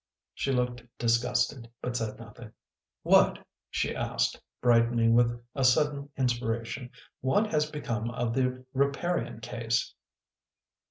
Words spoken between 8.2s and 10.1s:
the Riparian case